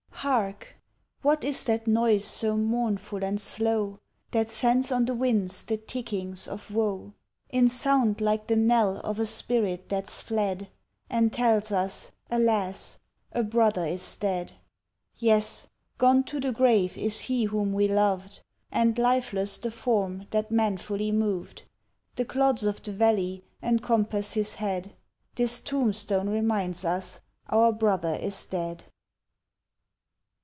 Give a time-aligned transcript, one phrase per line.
[0.23, 0.75] Hark!
[1.23, 3.97] what is that noise so mournful and slow,
[4.29, 7.13] That sends on the winds the tickings of woe,
[7.49, 10.69] In sound like the knell of a spirit that's fled,
[11.09, 12.99] And tells us, alas!
[13.31, 14.53] a brother is dead?
[15.17, 15.65] Yes,
[15.97, 18.41] gone to the grave is he whom we lov'd
[18.71, 21.63] And lifeless the form that manfully mov'd,
[22.15, 24.93] The clods of the valley encompass his head,
[25.33, 28.83] This tombstone reminds us our brother is dead.